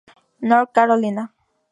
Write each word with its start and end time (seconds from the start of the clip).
North 0.49 0.73
Carolina. 0.73 1.25